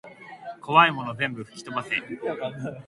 [0.63, 1.91] こわいもの全部ふきとばせ